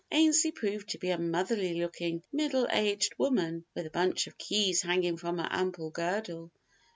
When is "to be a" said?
0.89-1.19